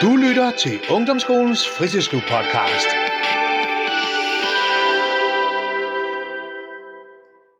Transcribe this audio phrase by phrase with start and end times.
[0.00, 2.88] Du lytter til Ungdomsskolens Fritidsklub podcast.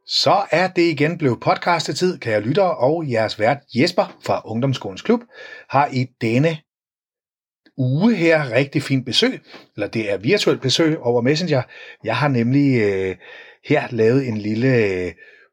[0.06, 5.20] Så er det igen blevet podcastetid, kære lytter, og jeres vært Jesper fra Ungdomsskolens Klub
[5.70, 6.58] har i denne
[7.78, 9.40] uge her rigtig fint besøg,
[9.76, 11.62] eller det er virtuelt besøg over Messenger.
[12.04, 13.16] Jeg har nemlig øh,
[13.68, 15.12] her lavet en lille øh,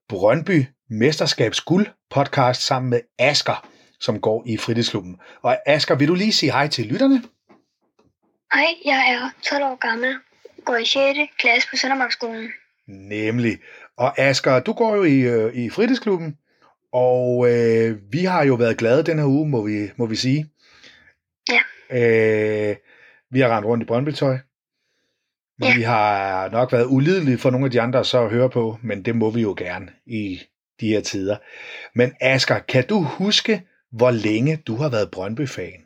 [0.09, 3.67] Brøndby Mesterskabs Guld podcast sammen med Asker,
[3.99, 5.17] som går i fritidsklubben.
[5.41, 7.21] Og Asker, vil du lige sige hej til lytterne?
[8.53, 10.15] Hej, jeg er 12 år gammel,
[10.65, 11.19] går i 6.
[11.39, 12.49] klasse på Søndermarkskolen.
[12.87, 13.57] Nemlig.
[13.97, 16.37] Og Asger, du går jo i, øh, i fritidsklubben,
[16.93, 20.49] og øh, vi har jo været glade den her uge, må vi, må vi sige.
[21.51, 21.59] Ja.
[22.69, 22.75] Øh,
[23.31, 24.37] vi har rendt rundt i Brøndby-tøj.
[25.59, 25.75] Men Ja.
[25.75, 29.05] vi har nok været ulidelige for nogle af de andre så at høre på, men
[29.05, 30.41] det må vi jo gerne i
[30.79, 31.37] de her tider.
[31.95, 35.83] Men Asger, kan du huske, hvor længe du har været Brøndby-fan?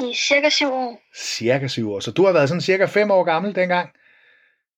[0.00, 1.00] I cirka 7 år.
[1.16, 2.00] Cirka syv år.
[2.00, 3.90] Så du har været sådan cirka fem år gammel dengang,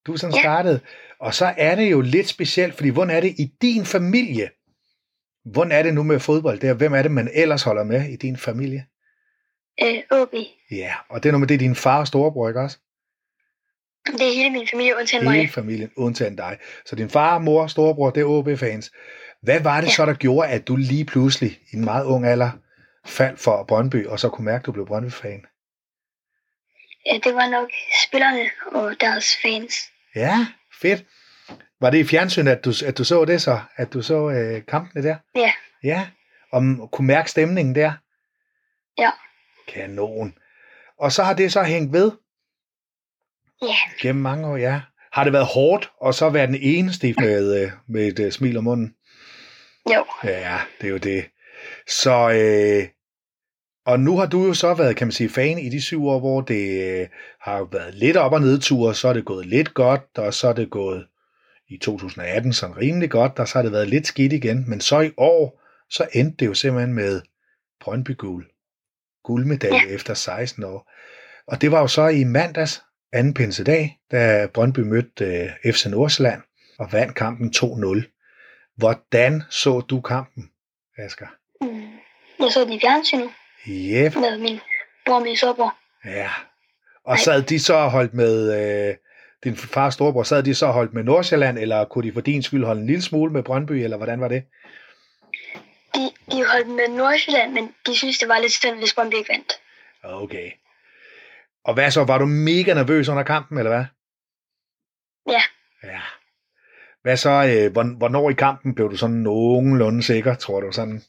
[0.07, 0.41] du sådan Ja.
[0.41, 0.81] startede.
[1.21, 4.51] Og så er det jo lidt specielt, fordi hvordan er det i din familie?
[5.45, 6.75] Hvordan er det nu med fodbold der?
[6.75, 8.87] Hvem er det, man ellers holder med i din familie?
[9.83, 10.35] Øh, OB.
[10.71, 12.79] Ja, og det er noget med, det er din far og storebror, ikke også?
[14.07, 15.51] Det er hele min familie, undtagen Hele mig.
[15.51, 16.59] familien, undtagen dig.
[16.87, 18.93] Så din far, mor, storebror, det er OB-fans.
[19.47, 19.93] Hvad var det Ja.
[19.93, 22.51] så, der gjorde, at du lige pludselig i en meget ung alder
[23.05, 25.45] faldt for Brøndby, og så kunne mærke, at du blev Brøndby-fan?
[27.07, 27.71] Ja, det var nok
[28.07, 29.75] spillerne og deres fans.
[30.15, 30.47] Ja,
[30.81, 31.05] fedt.
[31.81, 33.61] Var det i fjernsyn, at du, at du så det så?
[33.77, 35.17] At du så øh, kampene der?
[35.35, 36.09] Ja, Ja,
[36.53, 37.93] og kunne mærke stemningen der?
[38.99, 39.11] ja,
[39.69, 40.35] Kanon.
[40.99, 42.13] Og så har det så hængt ved
[43.63, 43.77] ja.
[44.01, 44.81] gennem mange år, ja.
[45.13, 48.57] Har det været hårdt, og så være den eneste med, øh, med et øh, smil
[48.57, 48.96] om munden?
[49.95, 51.25] Jo, Ja, det er jo det.
[51.89, 52.89] Så, øh,
[53.87, 56.19] og nu har du jo så været, kan man sige, fan i de syv år,
[56.19, 57.09] hvor det øh,
[57.41, 60.53] har været lidt op- og nedture, så er det gået lidt godt, og så er
[60.53, 61.07] det gået
[61.69, 65.01] i 2018 sådan rimelig godt, og så har det været lidt skidt igen, men så
[65.01, 67.23] i år, så endte det jo simpelthen med
[67.81, 68.47] Brøndby guld.
[69.25, 69.95] Guldmedalje ja.
[69.95, 70.93] efter 16 år.
[71.47, 76.43] Og det var jo så i mandags, anden pinsedag, da Brøndby mødte øh, FC Nordsjælland
[76.79, 78.16] og vandt kampen 2-0.
[78.77, 80.51] Hvordan så du kampen,
[80.99, 81.27] Asger?
[81.61, 81.91] mm.
[82.41, 83.31] jeg så den i fjernsynet
[83.69, 84.61] Yep, med min
[85.07, 85.77] bror og min storebror.
[86.05, 86.31] ja.
[87.05, 87.17] Og Nej.
[87.19, 88.35] sad de så holdt med,
[88.91, 88.97] øh,
[89.45, 92.65] din fars storebror, sad de så holdt med Nordsjælland, eller kunne de for din skyld
[92.65, 94.45] holde en lille smule med Brøndby, eller hvordan var det?
[95.95, 99.33] De, de holdt med Nordsjælland, men de synes, det var lidt synd, hvis Brøndby ikke
[99.33, 99.53] vandt.
[100.03, 100.51] Okay.
[101.65, 103.85] Og hvad så, var du mega nervøs under kampen, eller hvad?
[105.35, 105.43] Ja,
[105.83, 106.01] Ja.
[107.07, 111.03] Hvad så, øh, hvorn- hvornår i kampen blev du sådan nogenlunde sikker, tror du sådan?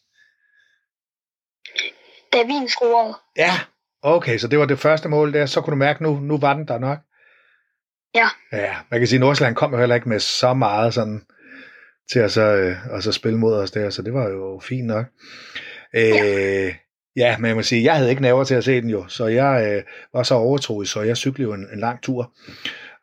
[2.33, 3.13] da Wien scorede.
[3.37, 3.51] Ja,
[4.01, 6.53] okay, så det var det første mål der, så kunne du mærke, nu, nu var
[6.53, 6.97] den der nok.
[8.15, 11.21] Ja, Ja, man kan sige, at Nordsjælland kom jo heller ikke med så meget sådan,
[12.11, 14.87] til at så, øh, at så spille mod os der, så det var jo fint
[14.87, 15.05] nok.
[15.95, 16.73] Øh, ja.
[17.15, 19.27] ja, men jeg må sige, jeg havde ikke naver til at se den jo, så
[19.27, 22.33] jeg øh, var så overtroet, så jeg cyklede jo en, en lang tur,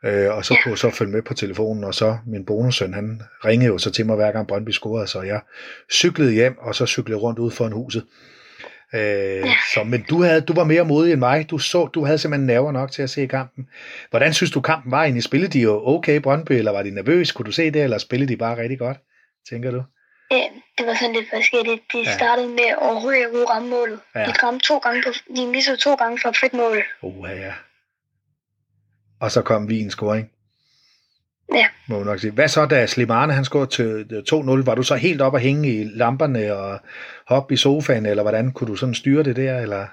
[0.05, 0.63] øh, og så Ja.
[0.63, 3.91] kunne jeg så følge med på telefonen, og så min bonussøn, han ringede jo så
[3.91, 5.41] til mig hver gang Brøndby scorede, så jeg
[5.93, 8.05] cyklede hjem, og så cyklede rundt ud for en huset.
[8.95, 9.55] Øh, ja.
[9.75, 11.51] så, men du, havde, du var mere modig end mig.
[11.51, 13.67] Du, så, du havde simpelthen nerver nok til at se kampen.
[14.11, 15.23] Hvordan synes du, kampen var egentlig?
[15.23, 17.33] Spillede de jo okay Brøndby, eller var de nervøs?
[17.33, 18.97] Kunne du se det, eller spillede de bare rigtig godt,
[19.51, 19.83] tænker du?
[20.33, 20.39] øh,
[20.79, 21.83] det var sådan lidt forskelligt.
[21.93, 22.15] De Ja.
[22.17, 23.99] startede med at overhovedet kunne ramme målet.
[24.15, 24.21] Ja.
[24.21, 26.79] De ramte to gange på, de missede to gange for et frit mål.
[27.03, 27.53] Oha, ja.
[29.25, 30.31] Og så kom Wien scoring,
[31.55, 32.31] Ja, må man nok sige.
[32.31, 34.37] Hvad så, da Slimane han scorede til 2-0?
[34.67, 36.81] Var du så helt op og hænge i lamperne og
[37.27, 39.59] hoppe i sofaen, eller hvordan kunne du sådan styre det der?
[39.61, 39.87] Eller?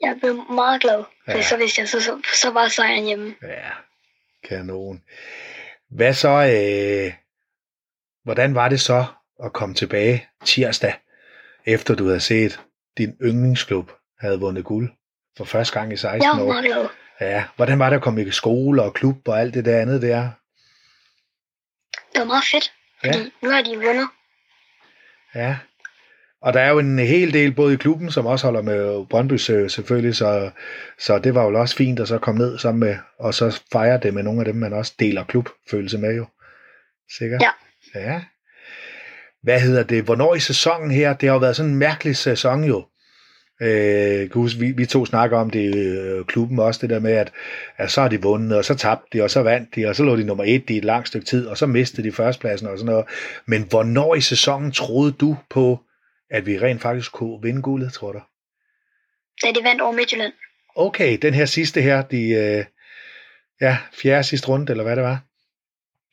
[0.00, 1.04] jeg blev meget glad.
[1.28, 1.42] Ja.
[1.42, 3.34] Så vidste jeg, så, så, så var sejren hjemme.
[3.42, 3.70] Ja,
[4.48, 5.02] kanon.
[5.90, 7.12] Hvad så, øh,
[8.24, 9.04] hvordan var det så
[9.44, 10.94] at komme tilbage tirsdag,
[11.66, 12.60] efter du havde set
[12.98, 14.90] din yndlingsklub havde vundet guld
[15.36, 16.52] for første gang i 16 Jeg var år?
[16.52, 16.88] meget glad.
[17.22, 20.02] Ja, hvordan var det at komme i skole og klub og alt det der andet
[20.02, 20.30] der?
[22.12, 22.72] Det var meget fedt,
[23.04, 23.12] Ja.
[23.12, 24.08] fordi nu har de vundet.
[25.34, 25.56] Ja.
[26.42, 29.34] Og der er jo en hel del både i klubben, som også holder med Brøndby
[29.68, 30.50] selvfølgelig, så,
[30.98, 33.98] så det var jo også fint at så komme ned sammen med, og så fejre
[34.00, 36.26] det med nogle af dem, man også deler klubfølelse med jo.
[37.18, 37.42] Sikkert?
[37.42, 37.50] Ja.
[38.00, 38.22] Ja.
[39.42, 40.04] Hvad hedder det?
[40.04, 41.14] Hvornår i sæsonen her?
[41.14, 42.86] Det har jo været sådan en mærkelig sæson jo.
[43.62, 47.12] Øh, kan huske, vi, vi to snakker om det øh, klubben også, det der med,
[47.12, 47.32] at,
[47.76, 50.04] at så har de vundet, og så tabte de, og så vandt de, og så
[50.04, 52.78] lå de nummer et i et langt stykke tid, og så mistede de førstepladsen og
[52.78, 53.06] sådan noget.
[53.46, 55.80] Men hvornår i sæsonen troede du på,
[56.30, 58.20] at vi rent faktisk kunne vinde guldet, tror du?
[59.42, 60.32] da de vandt over Midtjylland.
[60.76, 62.64] Okay, den her sidste her, de, øh,
[63.60, 65.20] ja, fjerde sidste runde, eller hvad det var?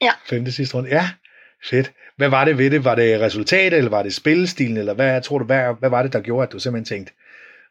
[0.02, 0.12] Ja.
[0.26, 1.10] Femte sidste runde, ja.
[1.70, 1.92] Fedt.
[2.18, 2.84] Hvad var det ved det?
[2.84, 6.14] Var det resultatet, eller var det spillestilen, eller hvad, tror du, hvad, hvad var det,
[6.14, 7.14] der gjorde, at du simpelthen tænkte,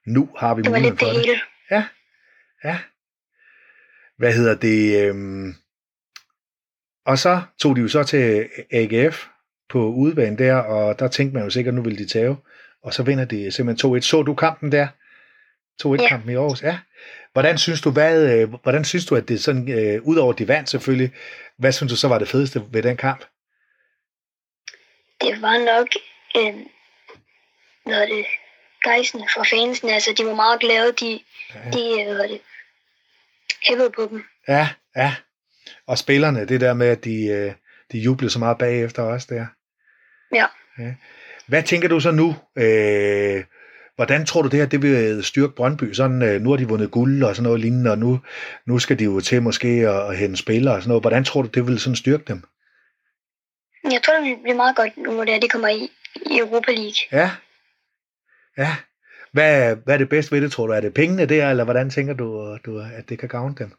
[0.08, 1.22] nu har vi Det lidt for det det?
[1.26, 1.40] hele.
[2.64, 2.78] Ja.
[4.16, 5.08] Hvad hedder det?
[5.08, 5.54] Øhm...
[7.06, 9.26] Og så tog de jo så til AGF
[9.68, 12.36] på udebane der, og der tænkte man jo sikkert, nu vil de tage.
[12.82, 14.00] Og så vinder de simpelthen 2-1.
[14.00, 14.88] Så du kampen der?
[15.82, 16.78] 2-1-kampen i Aarhus, ja.
[17.32, 20.68] Hvordan synes du, hvad, øh, hvordan synes du, at det sådan, øh, udover de vandt
[20.68, 21.12] selvfølgelig,
[21.58, 23.24] hvad synes du så var det fedeste ved den kamp?
[25.20, 25.88] Det var nok
[26.36, 26.54] øh,
[27.94, 28.26] er det,
[28.84, 29.88] gejsen fra fansen.
[29.90, 30.92] Altså, de var meget glade.
[30.92, 31.20] De,
[31.54, 31.70] Ja.
[31.70, 32.40] de øh, hvad det,
[33.68, 34.24] hævede på dem.
[34.48, 35.14] Ja, ja.
[35.86, 37.52] Og spillerne, det der med, at de, øh,
[37.92, 39.46] de jublede så meget bagefter også der.
[40.34, 40.46] Ja.
[40.78, 40.94] ja.
[41.46, 42.36] Hvad tænker du så nu?
[42.56, 43.44] Øh,
[43.96, 45.92] hvordan tror du det her, det vil styrke Brøndby?
[45.92, 48.20] Sådan, øh, nu har de vundet guld og sådan noget lignende, og nu,
[48.66, 51.02] nu skal de jo til måske at, at hente spillere og sådan noget.
[51.02, 52.42] Hvordan tror du, det vil sådan styrke dem?
[53.92, 56.38] Jeg tror, det vil blive meget godt, nu hvor det er, de kommer i, i
[56.38, 56.94] Europa League.
[57.12, 57.30] Ja.
[58.58, 58.76] Ja.
[59.32, 60.72] Hvad, hvad er det bedste ved det, tror du?
[60.72, 63.70] Er det pengene der, eller hvordan tænker du, du at det kan gavne dem?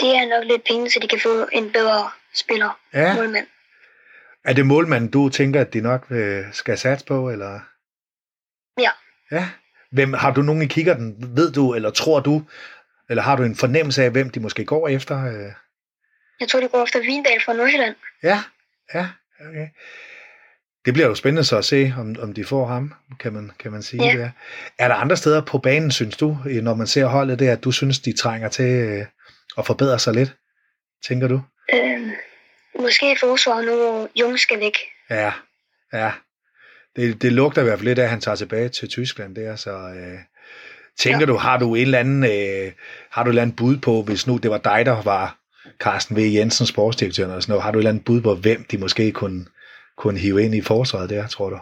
[0.00, 3.14] Det er nok lidt penge, så de kan få en bedre spiller, Ja.
[3.14, 3.46] målmand.
[4.44, 7.60] Er det målmanden, du tænker, at de nok øh, skal satse på, eller?
[8.78, 8.90] Ja.
[9.30, 9.48] Ja.
[9.92, 11.36] Hvem, har du nogen i kikkerten?
[11.36, 12.42] Ved du, eller tror du,
[13.10, 15.24] eller har du en fornemmelse af, hvem de måske går efter?
[15.26, 15.52] Øh?
[16.40, 17.94] Jeg tror, de går efter Vindal fra Nordsjælland.
[18.22, 18.38] Ja,
[18.94, 19.08] ja,
[19.40, 19.68] okay.
[20.86, 23.72] Det bliver jo spændende så at se, om, om de får ham, kan man, kan
[23.72, 24.04] man sige.
[24.04, 24.18] Ja.
[24.18, 24.30] Der.
[24.78, 27.72] Er der andre steder på banen, synes du, når man ser holdet der, at du
[27.72, 29.06] synes, de trænger til øh,
[29.58, 30.36] at forbedre sig lidt?
[31.08, 31.40] Tænker du?
[31.74, 32.00] Øh,
[32.80, 34.76] måske forsvaret nu, hvor Jung skal væk.
[35.10, 35.32] Ja,
[35.92, 36.12] ja.
[36.96, 39.56] Det, det lugter i hvert fald lidt af, at han tager tilbage til Tyskland der,
[39.56, 40.18] så øh,
[40.98, 41.26] tænker ja.
[41.26, 42.72] du, har du en eller anden, øh,
[43.10, 45.38] har du et eller andet bud på, hvis nu det var dig, der var
[45.78, 46.20] Carsten V.
[46.20, 49.12] Jensen, sportsdirektøren og sådan noget, har du et eller andet bud på, hvem de måske
[49.12, 49.46] kunne,
[49.96, 51.58] kunne hive ind i forsvaret der, tror du?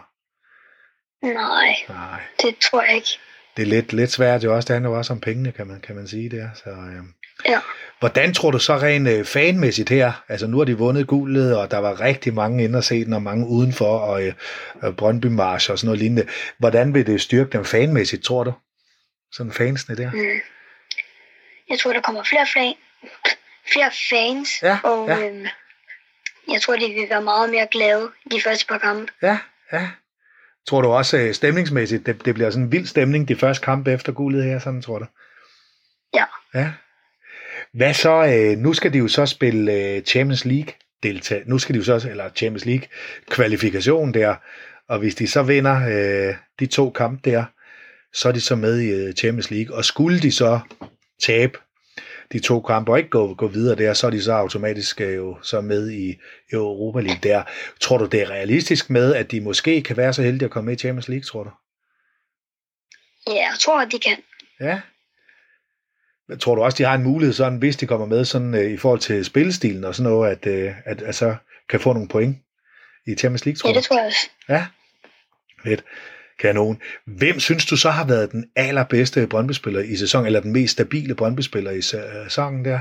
[1.23, 3.09] Nej, Nej, det tror jeg ikke.
[3.57, 5.95] det er lidt, lidt svært jo også, det handler også om pengene, kan man, kan
[5.95, 6.69] man sige der, så...
[6.69, 7.03] Øh.
[7.45, 7.59] Ja.
[7.99, 10.23] Hvordan tror du så rent øh, fanmæssigt her?
[10.29, 13.13] Altså nu har de vundet guldet, og der var rigtig mange inde og se den,
[13.13, 14.33] og mange udenfor, og øh,
[14.97, 16.27] Brøndby March og sådan noget lignende.
[16.57, 18.53] Hvordan vil det styrke dem fanmæssigt, tror du?
[19.31, 20.11] Sådan fansene der?
[20.11, 20.39] Mm.
[21.69, 22.73] Jeg tror, der kommer flere, fan,
[23.73, 25.27] flere fans, Ja, og ja.
[25.27, 25.45] øhm,
[26.51, 29.11] jeg tror, de vil være meget mere glade de første par kampe.
[29.21, 29.39] Ja,
[29.73, 29.89] ja.
[30.67, 33.91] Tror du også øh, stemningsmæssigt, det, det bliver sådan en vild stemning de første kampe
[33.91, 35.05] efter guldet her, sådan tror du?
[36.13, 36.25] Ja.
[36.53, 36.71] Ja.
[37.73, 41.43] Hvad så, øh, nu skal de jo så spille øh, Champions League deltag.
[41.45, 42.87] Nu skal de jo så, eller Champions League
[43.29, 44.35] kvalifikation der,
[44.87, 47.45] og hvis de så vinder øh, de to kampe der,
[48.13, 50.59] så er de så med i Champions League, og skulle de så
[51.21, 51.57] tabe
[52.31, 55.15] de to kampe og ikke gå, gå videre der, så er de så automatisk øh,
[55.15, 56.15] jo så med i
[56.51, 57.43] Europa League der.
[57.81, 60.65] Tror du, det er realistisk med, at de måske kan være så heldige at komme
[60.65, 61.49] med i Champions League, tror du?
[63.27, 64.17] Ja, jeg tror, at de kan.
[64.59, 64.81] Ja.
[66.27, 68.71] Men tror du også, de har en mulighed, sådan, hvis de kommer med sådan, øh,
[68.71, 71.35] i forhold til spillestilen og sådan noget, at, øh, at, at så
[71.69, 72.37] kan få nogle point
[73.07, 74.29] i Champions League, tror Ja, det tror jeg også.
[74.49, 74.65] Ja,
[75.63, 75.83] fedt.
[76.39, 76.81] Kanon.
[77.05, 81.15] Hvem synes du så har været den allerbedste Brøndby-spiller i sæsonen, eller den mest stabile
[81.15, 82.79] Brøndby-spiller i sæsonen der?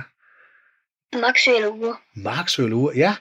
[1.12, 1.28] Eller
[1.68, 1.96] Ure.
[2.58, 2.96] Eller Ure?
[2.96, 3.16] Ja.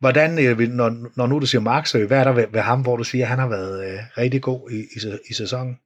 [0.00, 2.96] Hvordan, øh, når, når nu du siger Marksø, hvad er der ved, ved ham, hvor
[2.96, 5.78] du siger, at han har været øh, rigtig god i, i, i sæsonen?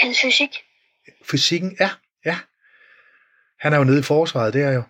[0.00, 0.50] Hans fysik.
[1.24, 1.90] Fysikken, ja,
[2.24, 2.38] ja.
[3.60, 4.82] Han er jo nede i forsvaret der jo.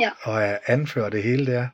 [0.00, 0.10] Ja.
[0.22, 1.68] Og er anfører det hele der.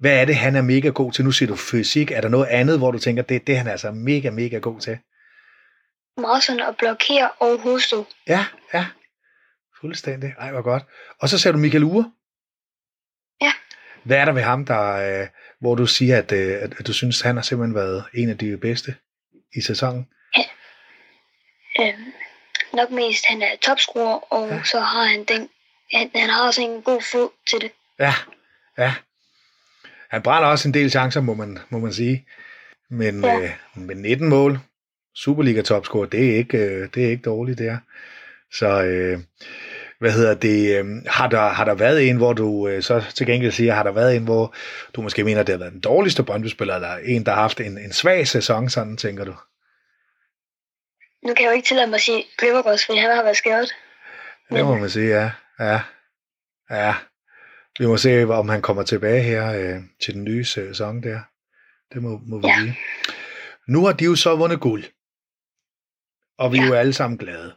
[0.00, 1.24] Hvad er det, han er mega god til?
[1.24, 2.10] Nu siger du fysik.
[2.10, 4.80] Er der noget andet, hvor du tænker, det, det er han altså mega, mega god
[4.80, 4.98] til?
[6.16, 8.04] Meget sådan at blokere og hovedstød.
[8.28, 8.86] Ja, ja.
[9.80, 10.34] Fuldstændig.
[10.38, 10.82] Ej, hvor godt.
[11.20, 12.12] Og så ser du Michael Ure.
[13.40, 13.52] Ja.
[14.04, 15.28] Hvad er der ved ham, der, øh,
[15.60, 18.38] hvor du siger, at, øh, at, at du synes, han har simpelthen været en af
[18.38, 18.94] de bedste
[19.56, 20.08] i sæsonen?
[21.80, 22.12] Øhm,
[22.74, 24.54] nok mest, han er topscorer, og Ja.
[24.54, 24.62] ja.
[24.62, 25.48] så har han den,
[25.92, 27.72] han, han har også en god fod til det.
[27.98, 28.14] Ja,
[28.78, 28.94] ja.
[30.12, 32.26] Han brænder også en del chancer, må man, må man sige.
[32.90, 33.40] Men Ja.
[33.40, 34.58] øh, med 19 mål,
[35.14, 37.78] Superliga topscorer, det er ikke, øh, det er ikke dårligt, det er.
[38.52, 39.18] Så, øh,
[39.98, 43.26] hvad hedder det, øh, har, der, har der været en, hvor du øh, så til
[43.26, 44.54] gengæld siger, har der været en, hvor
[44.94, 47.78] du måske mener, det har været den dårligste Brøndby-spiller, eller en, der har haft en,
[47.78, 49.34] en svag sæson, sådan tænker du?
[51.26, 53.74] Nu kan jeg jo ikke tillade mig at sige Gløvergårds, fordi han har været skadet.
[54.52, 55.30] Det må man sige, ja.
[55.60, 55.80] Ja,
[56.70, 56.94] ja.
[57.78, 61.20] Vi må se, om han kommer tilbage her øh, til den nye sæson der.
[61.94, 62.74] Det må, må vi Ja.
[63.68, 64.84] Nu har de jo så vundet guld.
[66.38, 66.68] og vi er Ja.
[66.68, 67.54] jo alle sammen glade.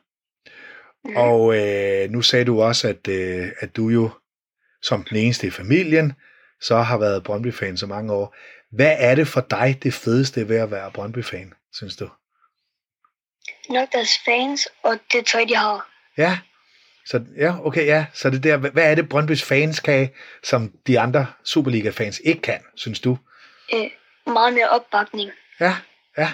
[1.06, 1.16] Mhm.
[1.18, 4.10] Og øh, nu sagde du også, at, øh, at du jo
[4.82, 6.14] som den eneste i familien,
[6.62, 8.36] så har været Brøndby-fan så mange år.
[8.72, 12.10] Hvad er det for dig det fedeste ved at være Brøndby-fan, synes du?
[13.70, 15.90] Nok deres fans og det tøj, de har.
[16.18, 16.40] Ja,
[17.06, 18.06] så, ja, okay, ja.
[18.14, 20.10] Så det der, hvad er det Brøndbys fans kan,
[20.44, 23.18] som de andre Superliga-fans ikke kan, synes du?
[23.74, 23.90] Øh,
[24.34, 25.32] meget mere opbakning.
[25.60, 25.76] Ja,
[26.18, 26.34] ja.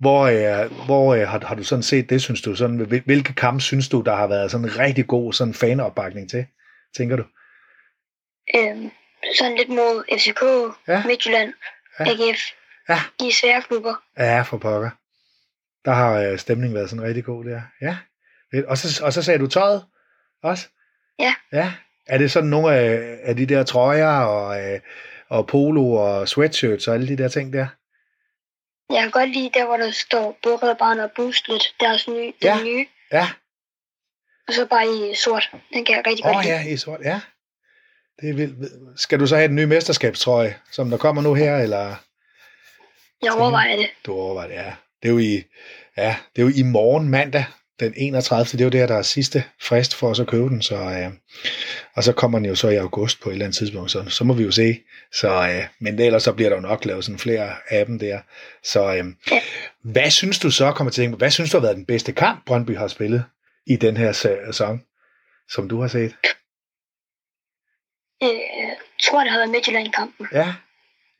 [0.00, 2.54] Hvor, øh, hvor øh, har, har du sådan set det, synes du?
[2.54, 6.46] Sådan, hvil- hvilke kampe synes du, der har været sådan rigtig god sådan fanopbakning til,
[6.96, 7.24] tænker du?
[8.56, 8.90] Øh,
[9.38, 10.42] sådan lidt mod FCK,
[10.88, 11.06] Ja.
[11.06, 11.52] Midtjylland,
[12.00, 12.04] Ja.
[12.04, 12.40] AGF.
[12.88, 12.98] Ja.
[13.20, 13.94] De svære klubber.
[14.18, 14.90] Ja, for pokker.
[15.84, 17.62] Der har øh, stemningen været sådan rigtig god der.
[17.80, 17.96] Ja.
[18.54, 18.66] Fedt.
[18.66, 19.84] Og så, og så sagde du tøjet
[20.42, 20.68] også?
[21.18, 21.34] Ja.
[21.52, 21.72] Ja.
[22.06, 24.80] Er det sådan nogle af, af de der trøjer og, øh,
[25.28, 27.66] og polo og sweatshirts og alle de der ting der?
[28.94, 31.74] Jeg kan godt lide der, hvor der står Red Barn og Boostlet.
[31.80, 32.56] Deres nye, Ja.
[32.56, 32.86] den nye.
[33.12, 33.28] Ja.
[34.48, 35.50] Og så bare i sort.
[35.72, 36.54] Den kan jeg rigtig Åh godt oh, lide.
[36.54, 37.00] ja, i sort.
[37.00, 37.20] Ja.
[38.20, 39.00] Det er vildt.
[39.00, 41.94] Skal du så have den nye mesterskabstrøje, som der kommer nu her, eller
[43.22, 43.90] Jeg overvejer det.
[44.06, 44.54] du overvejer det?
[44.54, 44.74] Ja.
[45.02, 45.42] Det er jo i,
[45.96, 47.44] ja, det er jo i morgen mandag,
[47.80, 48.44] den 31.
[48.44, 50.62] Det er jo der, der er sidste frist for os at købe den.
[50.62, 51.10] Så, øh,
[51.94, 54.24] og så kommer den jo så i august på et eller andet tidspunkt, så, så
[54.24, 54.82] må vi jo se.
[55.12, 58.20] Så, øh, men ellers så bliver der jo nok lavet sådan flere af dem der.
[58.62, 59.04] Så øh,
[59.82, 61.86] hvad synes du så, kommer til at tænke på, hvad synes du har været den
[61.86, 63.24] bedste kamp, Brøndby har spillet
[63.66, 64.82] i den her sæson,
[65.48, 66.16] som du har set?
[68.22, 68.28] Øh,
[68.58, 70.26] jeg tror, det har været Midtjylland-kampen.
[70.32, 70.54] Ja,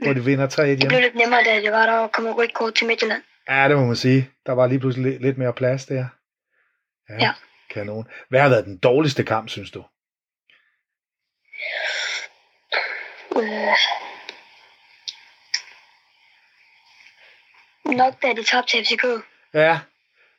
[0.05, 0.89] hvor de vinder 3-1 Det hjem.
[0.89, 3.23] blev lidt nemmere, da det var der og kom rødt kort til Midtjylland.
[3.49, 4.31] Ja, det må man sige.
[4.47, 6.07] Der var lige pludselig lidt mere plads der.
[7.09, 7.33] Ja.
[7.71, 8.09] Kanon.
[8.29, 9.85] Hvad har været den dårligste kamp, synes du?
[13.37, 13.77] Øh,
[17.97, 19.05] nok da de tabte til FCK.
[19.55, 19.81] Ja,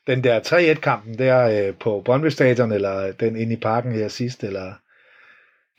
[0.08, 4.44] den der 3-1-kampen der øh, på Brøndby Stadion, eller den inde i parken her sidst,
[4.44, 4.74] eller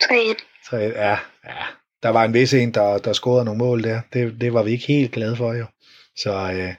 [0.03, 0.65] 3-1.
[0.65, 1.65] 3 ja, ja.
[2.03, 4.01] Der var en vis en, der, der scorede nogle mål der.
[4.13, 5.65] Det, det var vi ikke helt glade for, jo.
[6.15, 6.73] Så, øh,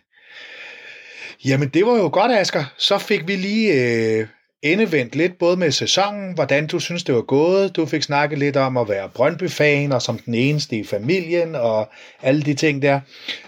[1.44, 2.64] jamen, det var jo godt, Asger.
[2.78, 4.28] Så fik vi lige øh,
[4.62, 7.76] endevendt lidt, både med sæsonen, hvordan du synes, det var gået.
[7.76, 11.88] Du fik snakket lidt om at være Brøndby-fan, og som den eneste i familien, og
[12.22, 13.00] alle de ting der.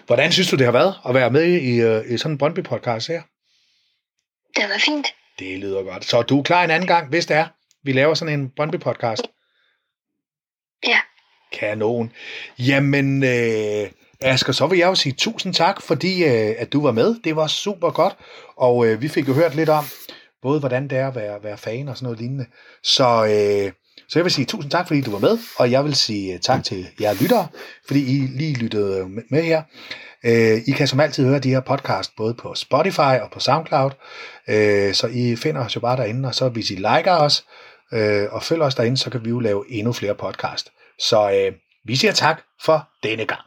[0.06, 3.08] Hvordan synes du, det har været at være med i, øh, i sådan en Brøndby-podcast
[3.08, 3.22] her?
[4.56, 5.06] Det var fint.
[5.38, 6.04] Det lyder godt.
[6.04, 7.46] Så du er klar en anden gang, hvis det er.
[7.84, 9.22] Vi laver sådan en Brøndby-podcast.
[10.86, 10.98] Ja.
[11.52, 12.12] Kanon.
[12.58, 13.90] Jamen, øh,
[14.24, 17.14] Asger, så vil jeg jo sige tusind tak, fordi øh, at du var med.
[17.24, 18.16] Det var super godt,
[18.56, 19.84] og øh, vi fik jo hørt lidt om,
[20.42, 22.46] både hvordan det er at være, være fan og sådan noget lignende.
[22.82, 23.72] Så, øh,
[24.08, 26.40] så jeg vil sige tusind tak, fordi du var med, og jeg vil sige øh,
[26.40, 27.48] tak til jer lyttere,
[27.86, 29.62] fordi I lige lyttede øh, med- med her.
[30.24, 33.90] Øh, I kan som altid høre de her podcast både på Spotify og på SoundCloud,
[34.48, 37.44] øh, så I finder os jo bare derinde, og så hvis I liker os
[37.92, 40.70] øh, og følger os derinde, så kan vi jo lave endnu flere podcast.
[40.98, 41.52] Så øh,
[41.84, 43.40] vi siger tak for denne gang.